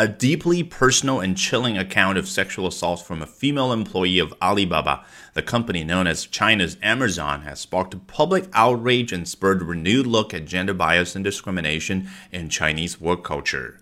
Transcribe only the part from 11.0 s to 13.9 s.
and discrimination in Chinese work culture.